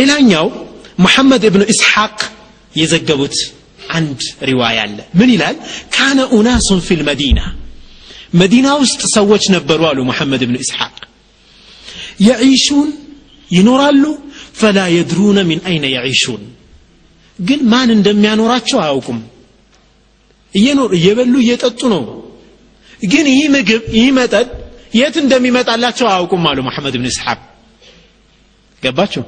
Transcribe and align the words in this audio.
ሌላኛው 0.00 0.46
ሙሐመድ 1.04 1.42
እብኑ 1.48 1.62
ኢስሐቅ 1.74 2.18
የዘገቡት 2.74 3.36
አንድ 3.96 4.20
ሪዋያ 4.48 4.78
አለ 4.86 4.98
ምን 5.18 5.30
ይላል 5.34 5.56
ካነ 5.94 6.20
ኡናሱን 6.36 6.80
ፊል 6.86 7.02
መዲና 7.08 7.40
መዲና 8.40 8.68
ውስጥ 8.82 9.00
ሰዎች 9.16 9.44
ነበሩ 9.54 9.80
አሉ 9.90 10.00
ሙሐመድ 10.10 10.42
እብኑ 10.46 10.56
ኢስሐቅ 10.64 10.94
የዒሹን 12.26 12.88
ይኖራሉ 13.50 14.04
ፈላ 14.60 14.78
የድሩነ 14.96 15.38
ሚን 15.48 15.60
አይነ 15.68 15.84
የዒሹን 15.94 16.42
ግን 17.38 17.60
ማን 17.72 17.88
እንደሚያኖራቸው 17.96 18.78
አያውቁም 18.82 19.20
እየኖር 20.54 20.90
እየበሉ 20.98 21.34
እየጠጡ 21.44 21.80
ነው 21.94 22.02
ግን 23.04 23.26
ይህ 23.32 23.46
ምግብ 23.54 23.82
ይህ 23.96 24.08
መጠጥ 24.18 24.48
የት 24.98 25.16
እንደሚመጣላቸው 25.22 26.06
አያውቁም 26.10 26.44
አሉ 26.50 26.58
መሐመድ 26.68 26.94
ብን 27.00 27.08
እስሐቅ 27.10 27.40
ገባቸው 28.82 29.24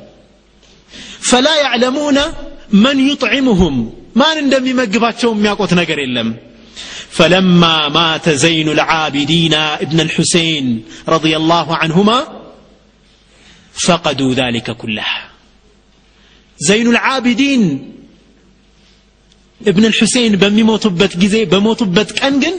ፈላ 1.30 1.46
ያዕለሙነ 1.64 2.18
መን 2.84 2.98
ዩጥዕሙሁም 3.10 3.76
ማን 4.20 4.36
እንደሚመግባቸው 4.44 5.30
የሚያውቁት 5.34 5.74
ነገር 5.82 6.00
የለም 6.04 6.30
فلما 7.16 7.76
مات 7.88 8.26
زين 8.44 8.68
العابدين 8.68 9.54
ابن 9.84 9.98
الحسين 10.00 10.64
رضي 11.14 11.32
الله 11.40 11.66
عنهما 11.76 12.18
فقدوا 13.76 14.32
ذلك 14.34 14.68
كله 14.82 15.10
زين 16.58 16.86
العابدين 16.94 17.62
ابن 19.60 19.84
الحسين 19.90 20.32
በሚሞቱበት 20.42 21.12
ጊዜ 21.22 21.36
በሞቱበት 21.52 22.08
ቀን 22.18 22.34
ግን 22.44 22.54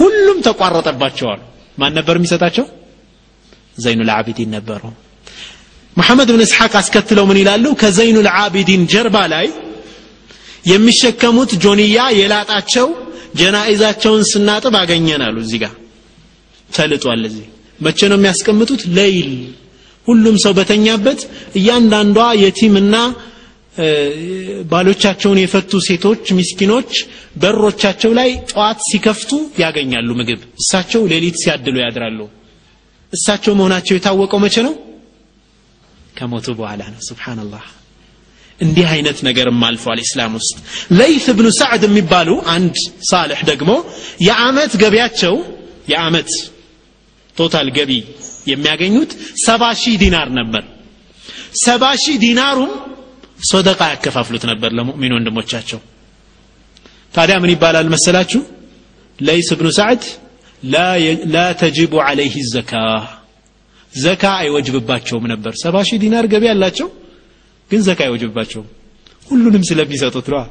ሁሉም 0.00 0.38
ተቋረጠባቸዋል 0.46 1.40
ማን 1.80 1.92
ነበር 1.98 2.14
የሚሰጣቸው 2.18 2.66
ዘይኑ 3.84 4.00
ልዓቢዲን 4.10 4.50
ነበሩ 4.56 4.82
መሐመድ 5.97 6.29
ብን 6.33 6.41
እስሐቅ 6.45 6.73
አስከትለው 6.79 7.25
ምን 7.29 7.37
ይላሉ? 7.41 7.65
ከዘይኑ 7.81 8.17
ልዓቢዲን 8.27 8.81
ጀርባ 8.91 9.17
ላይ 9.33 9.47
የሚሸከሙት 10.71 11.51
ጆንያ 11.63 11.97
የላጣቸው 12.19 12.87
ጀናኢዛቸውን 13.39 14.23
ስናጥብ 14.31 14.73
አገኘን 14.81 15.21
አሉ። 15.25 15.37
እዚህ 15.45 15.59
ጋር 15.63 15.73
ተልጧል። 16.69 17.21
እዚህ 17.29 17.45
መቼ 17.79 17.99
ነው 18.11 18.17
የሚያስቀምጡት? 18.19 18.81
ለይል። 18.97 19.31
ሁሉም 20.07 20.35
ሰው 20.43 20.53
በተኛበት 20.57 21.19
እያንዳንዷ 21.59 22.19
የቲምና 22.43 22.95
ባሎቻቸውን 24.71 25.39
የፈቱ 25.41 25.71
ሴቶች 25.87 26.25
ሚስኪኖች 26.37 26.91
በሮቻቸው 27.41 28.11
ላይ 28.19 28.29
ጠዋት 28.51 28.79
ሲከፍቱ 28.89 29.31
ያገኛሉ 29.63 30.09
ምግብ። 30.19 30.41
እሳቸው 30.61 31.01
ሌሊት 31.11 31.37
ሲያድሉ 31.41 31.75
ያድራሉ። 31.83 32.19
እሳቸው 33.13 33.53
መሆናቸው 33.59 33.93
የታወቀው 33.95 34.39
መቼ 34.45 34.55
ነው 34.67 34.73
ከሞቱ 36.17 36.47
በኋላ 36.59 36.81
ነው። 36.93 37.01
سبحان 37.07 37.40
الله 37.40 37.65
እንዲህ 38.59 38.87
አይነት 38.91 39.17
ነገርም 39.27 39.63
አልፏል 39.67 39.99
ኢስላም 40.03 40.33
ውስጥ። 40.39 40.53
ለይት 40.99 41.25
ብኑ 41.37 41.47
ሳዕድ 41.59 41.83
የሚባሉ 41.87 42.29
አንድ 42.53 42.75
صالح 43.09 43.39
ደግሞ 43.49 43.71
የአመት 44.27 44.73
ገቢያቸው 44.83 45.35
የአመት 45.91 46.29
total 47.37 47.69
ገቢ 47.77 47.91
የሚያገኙት 48.51 49.11
ሰባ 49.45 49.63
ሺህ 49.81 49.95
ዲናር 50.03 50.29
ነበር። 50.39 50.63
ሰባ 51.65 51.83
ሺህ 52.03 52.17
ዲናሩም 52.23 52.71
ሶደቃ 53.51 53.81
ያከፋፍሉት 53.93 54.43
ነበር 54.51 54.69
ለሙእሚን 54.77 55.15
ወንድሞቻቸው። 55.15 55.79
ታዲያ 57.13 57.35
ምን 57.43 57.51
ይባላል 57.53 57.87
መሰላችሁ? 57.93 58.41
ለይስ 59.19 59.49
ብኑ 59.59 59.67
ሳዕድ 59.77 60.03
ላ 61.33 61.37
ተጅቡ 61.61 61.93
ዓለይህ 62.05 62.35
ዘካ 62.53 62.71
ዘካ 63.95 64.23
አይወጅብባቸውም 64.41 65.25
ነበር። 65.31 65.53
ሰባ 65.63 65.75
ሺህ 65.87 65.99
ዲናር 66.03 66.25
ገቢ 66.33 66.43
ያላቸው 66.49 66.87
ግን 67.71 67.81
ዘካ 67.87 67.99
አይወጅብባቸውም። 68.07 68.67
ሁሉንም 69.29 69.63
ስለሚሰጡት 69.69 70.27
ነዋ 70.33 70.41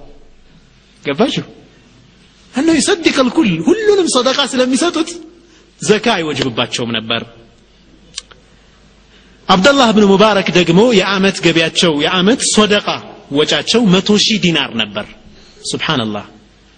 ገባችሁ? 1.03 1.45
እነው 2.55 2.75
ይሰድቅ 2.81 3.17
ልኩል 3.27 3.49
ሁሉንም 3.69 4.07
ሰደቃ 4.17 4.39
ስለሚሰጡት 4.53 5.09
ዘካ 5.81 6.07
አይወጅብባቸውም 6.17 6.91
ነበር። 6.99 7.23
አብደላህ 9.49 9.89
ብን 9.97 10.05
ሙባረክ 10.13 10.49
ደግሞ 10.59 10.81
የአመት 10.99 11.37
ገቢያቸው 11.47 11.93
የአመት 12.05 12.41
ሶደቃ 12.55 12.87
ወጫቸው 13.33 13.83
መቶ 13.95 14.09
ሺህ 14.25 14.39
ዲናር 14.45 14.71
ነበር። 14.83 15.07
ስብሓንላህ 15.71 16.25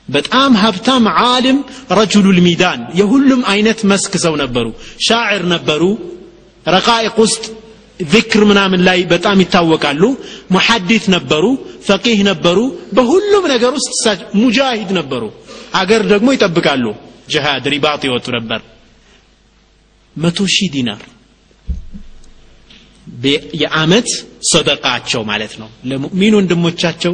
በጣም 0.08 0.52
ሀብታም 0.62 1.04
ዓሊም 1.22 1.58
ረጁሉ 1.98 2.26
ልሚዳን 2.36 2.80
የሁሉም 2.98 3.40
አይነት 3.52 3.80
መስክ 3.90 4.12
ሰው 4.24 4.34
ነበሩ። 4.42 4.66
ሻዕር 5.06 5.42
ነበሩ 5.54 5.82
ረቃኢቅ 6.66 7.16
ውስጥ 7.18 7.44
ذክር 8.06 8.42
ምናምን 8.44 8.80
ላይ 8.88 8.98
በጣም 9.12 9.36
ይታወቃሉ። 9.44 10.02
ሙሐዲት 10.52 11.04
ነበሩ 11.14 11.44
ፈቂህ 11.86 12.20
ነበሩ 12.30 12.58
በሁሉም 12.92 13.44
ነገር 13.52 13.72
ውስጥ 13.78 13.92
ሙጃሂድ 14.40 14.90
ነበሩ። 14.98 15.22
አገር 15.74 16.02
ደግሞ 16.12 16.28
ይጠብቃሉ። 16.34 16.84
ጅሃድ 17.30 17.64
ሪባጥ 17.74 18.02
ይወጡ 18.08 18.26
ነበር። 18.36 18.60
መቶ 20.16 20.38
ሺህ 20.54 20.68
ዲናር 20.74 21.02
የአመት 23.60 24.08
ሰደቃቸው 24.50 25.22
ማለት 25.30 25.52
ነው። 25.60 25.68
ለሙእሚን 25.90 26.34
ወንድሞቻቸው 26.38 27.12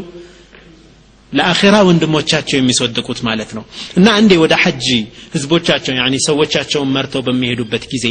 ለአኼራ 1.33 1.77
ወንድሞቻቸው 1.89 2.57
የሚሰድቁት 2.59 3.19
ማለት 3.29 3.51
ነው። 3.57 3.65
እና 3.99 4.07
አንዴ 4.19 4.33
ወደ 4.43 4.55
ሐጅ 4.63 4.87
ህዝቦቻቸው 5.35 5.93
ሰዎቻቸውን 6.27 6.91
መርተው 6.97 7.23
በሚሄዱበት 7.27 7.85
ጊዜ 7.93 8.07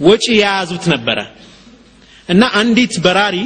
ወጪ 0.00 0.24
የያዙት 0.34 0.84
ነበረ። 0.92 1.18
እና 2.28 2.42
አንዲት 2.60 2.94
በራሪ 3.04 3.36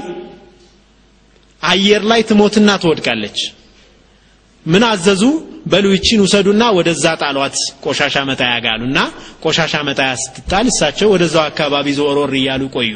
አየር 1.62 2.03
ላይ 2.11 2.21
ትሞትና 2.28 2.71
ትወድቃለች። 2.83 3.38
ምን 4.66 4.83
አዘዙ? 4.89 5.22
በሉ 5.66 5.87
ይቺን 5.94 6.21
ውሰዱና 6.25 6.62
ወደዛ 6.77 7.05
ጣሏት። 7.21 7.55
ቆሻሻ 7.84 8.16
መጣያ 8.28 8.53
ጋሉ 8.65 8.81
እና 8.89 8.99
ቆሻሻ 9.44 9.75
መጣያ 9.89 10.10
ስትጣል 10.22 10.66
እሳቸው 10.71 11.09
ወደዛው 11.15 11.43
አካባቢ 11.44 11.87
ዞሮር 11.99 12.33
እያሉ 12.41 12.62
ቆዩ። 12.77 12.93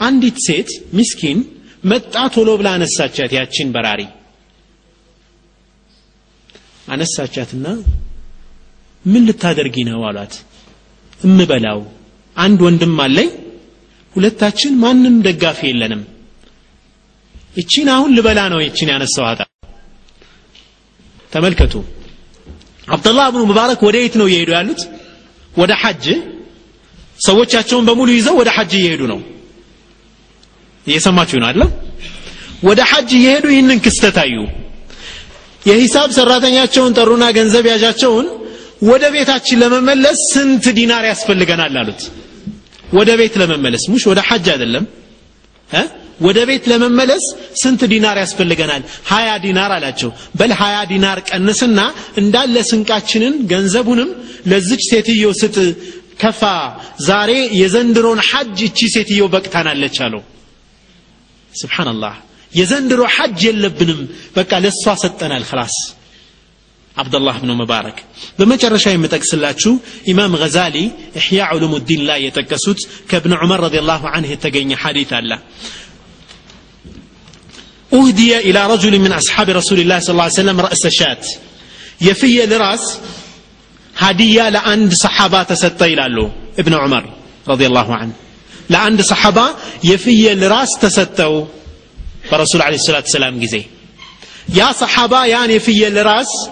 አንዲት 0.00 0.38
ሴት 0.46 0.70
ሚስኪን 0.96 1.38
መጣ 1.84 2.14
ቶሎ 2.34 2.50
ብላ 2.60 2.68
አነሳቻት 2.76 3.32
ያቺን 3.38 3.68
በራሪ። 3.74 4.02
አነሳቻትና 6.88 7.66
ምን 9.04 9.22
ልታደርጊ 9.28 9.76
ነው 9.88 10.00
አሏት። 10.08 10.34
እምበላው 11.20 11.80
አንድ 12.36 12.60
ወንድም 12.66 12.94
አለኝ። 13.04 13.28
ሁለታችን 14.14 14.72
ማንም 14.82 15.16
ደጋፊ 15.26 15.60
የለንም። 15.68 16.02
እቺን 17.56 17.88
አሁን 17.94 18.10
ልበላ 18.16 18.40
ነው 18.52 18.60
ይቺን 18.64 18.90
ያነሳዋታ 18.92 19.40
ተመልከቱ። 21.32 21.74
አብደላህ 22.88 23.26
ብኑ 23.34 23.42
ሙባረክ 23.50 23.80
ወደ 23.86 23.96
የት 24.02 24.14
ነው 24.20 24.26
እየሄዱ 24.28 24.50
ያሉት? 24.56 24.80
ወደ 25.52 25.72
ሐጅ። 25.82 26.04
ሰዎቻቸውን 27.18 27.84
በሙሉ 27.88 28.08
ይዘው 28.14 28.36
ወደ 28.40 28.50
ሐጅ 28.56 28.72
እየሄዱ 28.78 29.02
ነው። 29.12 29.20
እየሰማችሁ 30.86 31.36
ነው 31.42 31.48
አይደለም 31.48 31.70
ወደ 32.62 32.80
ሐጅ 32.90 33.10
እየሄዱ 33.18 33.44
ይህንን 33.54 33.78
ክስተት 33.84 34.16
አዩ። 34.22 34.36
የሂሳብ 35.62 36.08
ሰራተኛቸውን 36.16 36.94
ጠሩና 36.98 37.24
ገንዘብ 37.36 37.64
ያዣቸውን 37.72 38.26
ወደ 38.88 39.04
ቤታችን 39.14 39.60
ለመመለስ 39.62 40.18
ስንት 40.32 40.64
ዲናር 40.78 41.04
ያስፈልገናል 41.10 41.76
አሉት 41.82 42.02
ወደ 42.94 43.10
ቤት 43.20 43.34
ለመመለስ። 43.40 43.82
ሙሽ 43.92 44.02
ወደ 44.10 44.20
ሐጅ 44.28 44.46
አይደለም? 44.54 44.84
ወደ 46.20 46.38
ቤት 46.48 46.64
ለመመለስ 46.70 47.24
ስንት 47.62 47.80
ዲናር 47.92 48.16
ያስፈልገናል? 48.22 48.82
ሀያ 49.10 49.28
ዲናር 49.44 49.70
አላቸው። 49.76 50.10
በል 50.38 50.52
ሀያ 50.60 50.76
ዲናር 50.90 51.18
ቀንስና 51.30 51.80
እንዳለ 52.20 52.56
ስንቃችንን 52.70 53.34
ገንዘቡንም 53.52 54.10
ለዚች 54.50 54.82
ሴትዮ 54.90 55.24
ስጥ። 55.40 55.56
كفى። 56.20 56.42
ዛሬ 57.08 57.30
የዘንድሮን 57.60 58.20
ሐጅ 58.28 58.58
እቺ 58.68 58.78
ሴትዮ 58.94 59.22
በቅታናለች 59.32 59.96
አለው። 60.04 60.22
سبحان 61.52 61.87
الله 61.87 62.14
የዘንድሮ 62.52 63.00
ሐጅ 63.14 63.40
የለብንም። 63.48 64.00
በቃ 64.36 64.52
ለእሷ 64.64 64.84
ሰጠናል። 65.02 65.44
خلاص 65.50 65.76
አብደላህ 67.01 67.35
ብኑ 67.41 67.51
ሙባረክ 67.61 67.97
በመጨረሻ 68.37 68.85
የምጠቅስላችሁ 68.93 69.73
ኢማም 70.11 70.33
ገዛሊ 70.41 70.77
ኢሕያ 71.19 71.41
ዑሉሙዲን 71.55 72.01
ላይ 72.09 72.19
የጠቀሱት 72.27 72.79
ከእብን 73.09 73.35
ዑመር 73.41 73.61
ረዲ 73.65 73.83
ላሁ 73.89 74.03
አንህ 74.17 74.31
የተገኘ 74.35 74.71
ሐዲት 74.85 75.13
አለ 75.19 75.31
أهدي 77.93 78.37
إلى 78.37 78.61
رجل 78.73 78.99
من 78.99 79.11
أصحاب 79.11 79.49
رسول 79.49 79.79
الله 79.79 79.99
صلى 79.99 80.13
الله 80.13 80.23
عليه 80.23 80.33
وسلم 80.33 80.59
رأس 80.61 80.87
شات 80.87 81.27
يفي 82.01 82.45
لراس 82.45 82.99
هدية 83.97 84.49
لأند 84.49 84.93
صحابة 84.93 85.43
تستي 85.43 85.95
له 85.95 86.31
ابن 86.59 86.73
عمر 86.73 87.03
رضي 87.47 87.65
الله 87.67 87.95
عنه 87.95 88.11
لأند 88.69 89.01
صحابة 89.01 89.45
يفي 89.83 90.35
لراس 90.35 90.71
تستو 90.81 91.45
فرسول 92.29 92.61
عليه 92.61 92.75
الصلاة 92.75 92.99
والسلام 92.99 93.39
جزي 93.39 93.63
يا 94.49 94.71
صحابة 94.71 95.25
يعني 95.25 95.53
يفي 95.53 95.89
لراس 95.89 96.49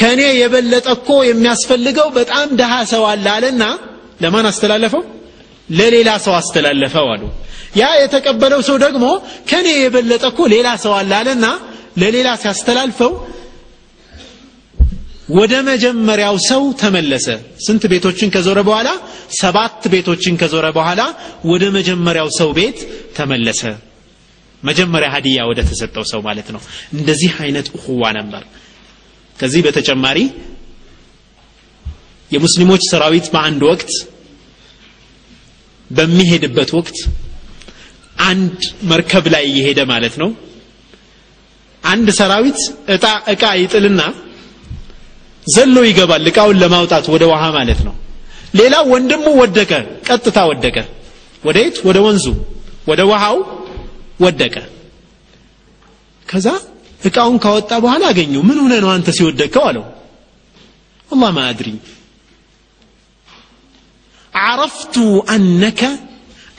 ከእኔ 0.00 0.20
የበለጠ 0.40 0.86
እኮ 0.96 1.08
የሚያስፈልገው 1.28 2.08
በጣም 2.18 2.48
ደሃ 2.60 2.74
ሰው 2.92 3.02
አለ 3.10 3.26
አለና 3.36 3.64
ለማን 4.22 4.46
አስተላለፈው? 4.50 5.02
ለሌላ 5.70 6.10
ሰው 6.24 6.34
አስተላለፈው 6.38 7.06
አሉ። 7.12 7.22
ያ 7.76 7.88
የተቀበለው 8.02 8.60
ሰው 8.68 8.76
ደግሞ 8.84 9.04
ከኔ 9.50 9.66
የበለጠ 9.82 10.24
እኮ 10.32 10.40
ሌላ 10.54 10.68
ሰው 10.84 10.92
አለ 11.00 11.12
አለና 11.20 11.46
ለሌላ 12.02 12.28
ሲያስተላልፈው 12.42 13.12
ወደ 15.30 15.54
መጀመሪያው 15.68 16.36
ሰው 16.48 16.62
ተመለሰ። 16.80 17.26
ስንት 17.66 17.82
ቤቶችን 17.92 18.32
ከዞረ 18.34 18.58
በኋላ? 18.68 18.88
ሰባት 19.40 19.82
ቤቶችን 19.92 20.34
ከዞረ 20.40 20.66
በኋላ 20.78 21.00
ወደ 21.50 21.64
መጀመሪያው 21.76 22.28
ሰው 22.38 22.50
ቤት 22.58 22.78
ተመለሰ። 23.16 23.62
መጀመሪያ 24.62 25.08
ሀዲያ 25.14 25.38
ወደ 25.50 25.60
ተሰጠው 25.68 26.04
ሰው 26.12 26.20
ማለት 26.20 26.48
ነው። 26.54 26.62
እንደዚህ 26.96 27.32
አይነት 27.44 27.68
እኹዋ 27.76 28.02
ነበር 28.18 28.42
ከዚህ 29.40 29.60
በተጨማሪ 29.66 30.18
የሙስሊሞች 32.30 32.82
ሰራዊት 32.90 33.26
በአንድ 33.34 33.62
ወቅት 33.70 33.90
በሚሄድበት 35.90 36.70
ወቅት 36.78 36.98
አንድ 38.24 38.58
መርከብ 38.90 39.24
ላይ 39.34 39.44
እየሄደ 39.50 39.80
ማለት 39.92 40.14
ነው። 40.22 40.30
አንድ 41.82 42.08
ሰራዊት 42.18 42.58
እጣ 42.94 43.04
እቃ 43.32 43.44
ይጥልና 43.60 44.02
ዘሎ 45.46 45.76
ይገባል 45.88 46.28
እቃውን 46.30 46.58
ለማውጣት 46.62 47.06
ወደ 47.14 47.24
ውሃ 47.30 47.42
ማለት 47.56 47.80
ነው። 47.86 47.94
ሌላ 48.58 48.74
ወንድሙ 48.92 49.26
ወደቀ 49.42 49.72
ቀጥታ 50.08 50.38
ወደቀ። 50.50 50.76
ወደ 51.42 51.56
የት? 51.64 51.76
ወደ 51.88 51.98
ወንዙ። 52.06 52.26
ወደ 52.88 53.00
ውሃው 53.10 53.36
ወደቀ። 54.20 54.54
ከዛ 56.26 56.46
እቃውን 57.07 57.37
ካወጣ 57.43 57.71
በኋላ 57.83 58.03
አገኘው 58.11 58.41
ምን 58.49 58.57
ሆነ 58.63 58.73
ነው 58.85 58.91
አንተ 58.95 59.09
ሲወደቀው 59.19 59.65
አለው 59.71 59.85
والله 61.09 61.31
ما 61.37 61.43
أدري 61.51 61.75
عرفت 64.33 64.95
أنك 65.29 65.81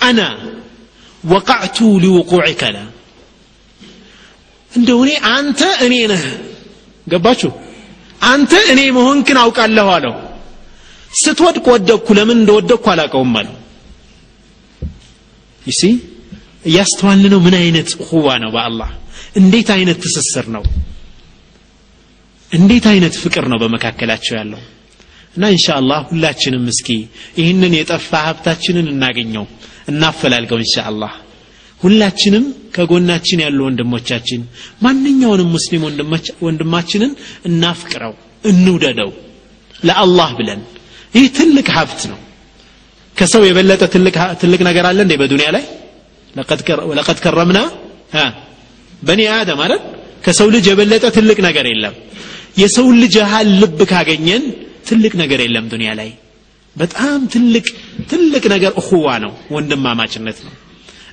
أنا 0.02 0.28
وقعت 1.24 1.78
لوقوعك 2.04 2.62
لا 2.74 2.84
እንደው 4.72 4.98
እኔ 5.04 5.10
አንተ 5.36 5.60
እኔ 5.86 5.94
ነህ 6.12 6.24
ገባችሁ 7.06 7.50
አንተ 8.30 8.52
እኔ 8.72 8.80
መሆንክን 8.96 9.38
አውቃለሁ 9.42 9.88
አለው 9.96 10.14
ስትወድቅ 11.12 11.64
ወደቅኩ 11.74 12.06
ለምን 12.18 12.38
እንደወደቅኩ 12.42 12.84
አላቀውም 12.92 13.32
አለው 13.40 13.56
ይሲ 15.62 15.82
እያስተዋል 16.70 17.22
ነው 17.32 17.40
ምን 17.46 17.54
አይነት 17.62 17.88
ሁዋ 18.08 18.26
ነው 18.42 18.50
በአላህ 18.56 18.90
እንዴት 19.35 19.69
አይነት 19.75 19.97
ትስስር 20.05 20.45
ነው? 20.55 20.63
እንዴት 22.51 22.85
አይነት 22.91 23.13
ፍቅር 23.23 23.45
ነው 23.51 23.57
በመካከላቸው 23.57 24.33
ያለው? 24.37 24.61
እና 25.35 25.43
ኢንሻአላህ 25.47 25.99
ሁላችንም 26.09 26.63
እስኪ 26.67 26.89
ይህንን 27.37 27.73
የጠፋ 27.77 28.09
ሀብታችንን 28.27 28.87
እናገኘው 28.93 29.45
እናፈላልገው 29.87 30.57
ኢንሻአላህ። 30.57 31.13
ሁላችንም 31.81 32.43
ከጎናችን 32.75 33.39
ያሉ 33.43 33.59
ወንድሞቻችን 33.67 34.41
ማንኛውንም 34.83 35.49
ሙስሊም 35.55 35.83
ወንድማችንን 36.45 37.11
እናፍቅረው 37.45 38.13
እንውደደው 38.45 39.11
ለአላህ 39.83 40.29
ብለን። 40.39 40.61
ይህ 41.15 41.25
ትልቅ 41.37 41.67
ሀብት 41.77 42.01
ነው። 42.11 42.19
ከሰው 43.15 43.41
የበለጠ 43.47 43.81
ትልቅ 44.41 44.61
ነገር 44.69 44.85
አለ 44.89 44.99
እንዴ 45.05 45.13
በዱንያ 45.21 45.47
ላይ? 45.55 45.63
ለቀድ 46.35 47.19
ከረምና 47.23 47.59
በኒ 49.08 49.22
አደም 49.38 49.60
አይደል 49.64 49.82
ከሰው 50.24 50.48
ልጅ 50.54 50.66
የበለጠ 50.70 51.04
ትልቅ 51.16 51.38
ነገር 51.48 51.66
የለም 51.72 51.94
የሰው 52.62 52.86
ልጅ 53.00 53.14
ያህል 53.22 53.48
ልብ 53.62 53.80
ካገኘን 53.92 54.44
ትልቅ 54.88 55.12
ነገር 55.22 55.40
የለም 55.44 55.66
ዱንያ 55.72 55.90
ላይ 56.00 56.10
በጣም 56.76 57.20
ትልቅ 57.34 57.66
ትልቅ 58.12 58.44
ነገር 58.54 58.72
እኹዋ 58.80 59.06
ነው 59.24 59.32
ወንድማማችነት 59.56 60.38
ነው 60.46 60.54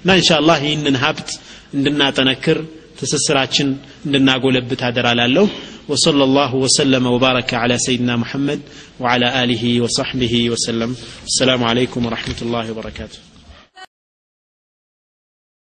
እና 0.01 0.15
ኢንሻአላህ 0.21 0.57
ይህንን 0.65 0.97
ሀብት 1.03 1.29
እንድናጠነክር 1.77 2.57
ትስስራችን 2.99 3.69
እንድናጎለብት 4.07 4.83
አደራላለሁ 4.89 5.45
وصلى 5.89 6.23
الله 6.23 6.55
وسلم 6.55 7.03
وبارك 7.07 7.53
على 7.53 7.75
سيدنا 7.77 8.15
محمد 8.15 8.59
وعلى 8.99 9.43
آله 9.43 9.81
وصحبه 9.81 10.33
وسلم 10.49 10.91
السلام 11.31 11.61
عليكم 11.63 12.01
ورحمة 12.05 12.39
الله 12.41 12.65
وبركاته 12.71 13.26